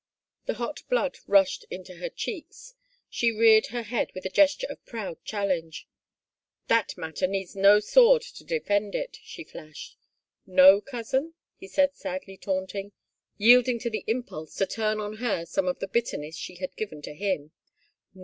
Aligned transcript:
The 0.47 0.55
hot 0.55 0.81
blood 0.89 1.19
rushed 1.27 1.65
into 1.69 1.97
her 1.97 2.09
cheeks; 2.09 2.73
she 3.07 3.31
reared 3.31 3.67
her 3.67 3.83
head 3.83 4.11
with 4.15 4.25
a 4.25 4.31
gesture 4.31 4.65
of 4.67 4.83
proud 4.83 5.23
challenge." 5.23 5.87
That 6.69 6.97
matter 6.97 7.27
needs 7.27 7.55
no 7.55 7.79
sword 7.79 8.23
to 8.23 8.43
defend 8.43 8.95
it," 8.95 9.19
she 9.21 9.43
flashed." 9.43 9.97
No, 10.47 10.81
cousin?" 10.81 11.35
he 11.59 11.67
said 11.67 11.95
sadly 11.95 12.35
taunting, 12.35 12.93
yielding 13.37 13.77
to 13.77 13.91
the 13.91 14.03
impulse 14.07 14.55
to 14.55 14.65
turn 14.65 14.99
on 14.99 15.17
her 15.17 15.45
some 15.45 15.67
of 15.67 15.77
the 15.77 15.87
bitterness 15.87 16.35
she 16.35 16.55
had 16.55 16.75
given 16.75 17.03
to 17.03 17.13
him. 17.13 17.51